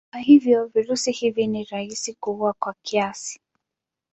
[0.11, 3.39] Kwa hivyo virusi hivi ni rahisi kuua kwa kiasi.